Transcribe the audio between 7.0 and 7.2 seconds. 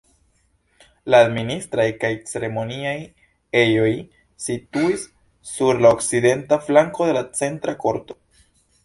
de